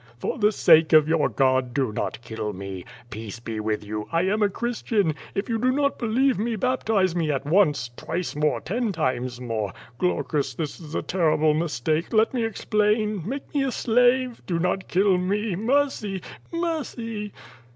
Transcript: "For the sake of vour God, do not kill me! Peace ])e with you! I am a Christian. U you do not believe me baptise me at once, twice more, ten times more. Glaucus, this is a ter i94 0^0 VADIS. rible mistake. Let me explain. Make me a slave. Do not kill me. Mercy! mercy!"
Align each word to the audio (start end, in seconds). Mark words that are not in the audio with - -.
"For 0.17 0.39
the 0.39 0.51
sake 0.51 0.93
of 0.93 1.05
vour 1.05 1.29
God, 1.29 1.75
do 1.75 1.91
not 1.91 2.19
kill 2.23 2.53
me! 2.53 2.85
Peace 3.11 3.39
])e 3.47 3.59
with 3.59 3.83
you! 3.85 4.07
I 4.11 4.23
am 4.23 4.41
a 4.41 4.49
Christian. 4.49 5.13
U 5.35 5.43
you 5.47 5.59
do 5.59 5.71
not 5.71 5.99
believe 5.99 6.39
me 6.39 6.55
baptise 6.55 7.13
me 7.15 7.31
at 7.31 7.45
once, 7.45 7.91
twice 7.95 8.35
more, 8.35 8.59
ten 8.61 8.91
times 8.93 9.39
more. 9.39 9.71
Glaucus, 9.99 10.55
this 10.55 10.79
is 10.79 10.95
a 10.95 11.03
ter 11.03 11.19
i94 11.19 11.23
0^0 11.23 11.29
VADIS. 11.29 11.39
rible 11.45 11.59
mistake. 11.59 12.13
Let 12.13 12.33
me 12.33 12.43
explain. 12.43 13.29
Make 13.29 13.53
me 13.53 13.63
a 13.63 13.71
slave. 13.71 14.41
Do 14.47 14.57
not 14.57 14.87
kill 14.87 15.19
me. 15.19 15.55
Mercy! 15.55 16.23
mercy!" 16.51 17.31